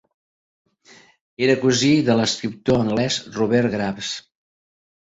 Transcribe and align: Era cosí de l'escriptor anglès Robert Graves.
Era 1.49 1.57
cosí 1.65 1.91
de 2.09 2.17
l'escriptor 2.21 2.83
anglès 2.87 3.21
Robert 3.39 3.75
Graves. 3.79 4.15